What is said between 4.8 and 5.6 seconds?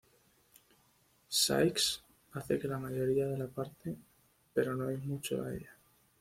hay mucho a